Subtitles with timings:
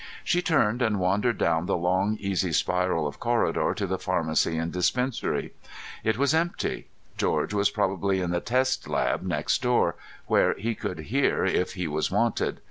[0.23, 4.71] She turned and wandered down the long easy spiral of corridor to the pharmacy and
[4.71, 5.53] dispensary.
[6.03, 6.87] It was empty.
[7.17, 9.95] George was probably in the test lab next door,
[10.25, 12.59] where he could hear if he was wanted.